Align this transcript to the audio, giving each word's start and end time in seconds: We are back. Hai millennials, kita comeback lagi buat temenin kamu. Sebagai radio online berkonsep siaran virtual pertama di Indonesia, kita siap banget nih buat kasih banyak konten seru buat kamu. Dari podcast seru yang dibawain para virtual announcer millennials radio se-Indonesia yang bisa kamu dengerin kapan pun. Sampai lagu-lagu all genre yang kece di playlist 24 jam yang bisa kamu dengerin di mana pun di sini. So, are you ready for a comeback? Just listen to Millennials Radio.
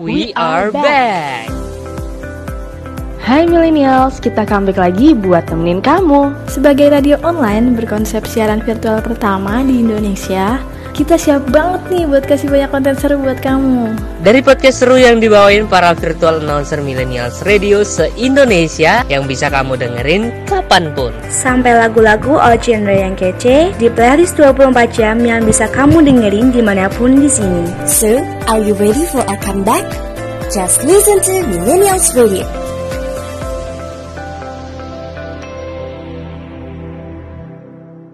We 0.00 0.32
are 0.32 0.72
back. 0.72 1.52
Hai 3.20 3.44
millennials, 3.44 4.16
kita 4.16 4.48
comeback 4.48 4.80
lagi 4.80 5.12
buat 5.12 5.44
temenin 5.44 5.84
kamu. 5.84 6.48
Sebagai 6.48 6.88
radio 6.88 7.20
online 7.20 7.76
berkonsep 7.76 8.24
siaran 8.24 8.64
virtual 8.64 9.04
pertama 9.04 9.60
di 9.60 9.84
Indonesia, 9.84 10.56
kita 10.92 11.16
siap 11.16 11.48
banget 11.48 11.82
nih 11.88 12.04
buat 12.04 12.24
kasih 12.26 12.48
banyak 12.52 12.70
konten 12.70 12.94
seru 12.98 13.16
buat 13.22 13.38
kamu. 13.40 13.96
Dari 14.20 14.40
podcast 14.44 14.84
seru 14.84 15.00
yang 15.00 15.22
dibawain 15.22 15.64
para 15.64 15.96
virtual 15.96 16.44
announcer 16.44 16.84
millennials 16.84 17.40
radio 17.48 17.80
se-Indonesia 17.86 19.06
yang 19.08 19.24
bisa 19.24 19.48
kamu 19.48 19.80
dengerin 19.80 20.28
kapan 20.44 20.92
pun. 20.92 21.14
Sampai 21.32 21.72
lagu-lagu 21.72 22.36
all 22.36 22.60
genre 22.60 22.92
yang 22.92 23.16
kece 23.16 23.72
di 23.80 23.88
playlist 23.88 24.36
24 24.36 24.76
jam 24.92 25.16
yang 25.24 25.46
bisa 25.46 25.64
kamu 25.72 26.04
dengerin 26.04 26.52
di 26.52 26.60
mana 26.60 26.92
pun 26.92 27.16
di 27.16 27.30
sini. 27.32 27.64
So, 27.88 28.20
are 28.50 28.60
you 28.60 28.76
ready 28.76 29.08
for 29.08 29.24
a 29.24 29.36
comeback? 29.40 29.88
Just 30.50 30.82
listen 30.82 31.22
to 31.24 31.34
Millennials 31.46 32.10
Radio. 32.18 32.59